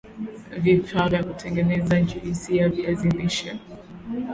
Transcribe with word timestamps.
vifaa 0.57 1.09
vya 1.09 1.23
kutengeneza 1.23 2.01
juisi 2.01 2.57
ya 2.57 2.69
viazi 2.69 3.09
lishe 3.09 3.59